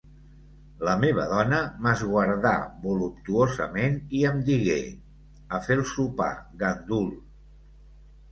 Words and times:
La 0.87 0.93
meva 1.01 1.25
dona 1.31 1.57
m'esguardà 1.87 2.53
voluptuosament 2.85 3.99
i 4.19 4.23
em 4.29 4.41
digué: 4.47 4.79
a 5.57 5.59
fer 5.67 5.77
el 5.83 5.87
sopar 5.93 6.33
gandul 6.65 7.13